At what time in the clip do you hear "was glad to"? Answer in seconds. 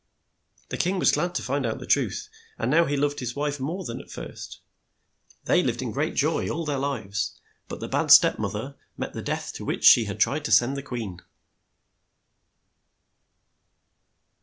0.97-1.43